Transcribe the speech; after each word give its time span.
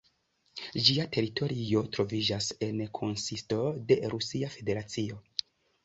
Ĝia 0.87 1.05
teritorio 1.17 1.83
troviĝas 1.97 2.49
en 2.71 2.83
konsisto 3.03 3.63
de 3.93 4.03
Rusia 4.17 4.55
Federacio. 4.59 5.27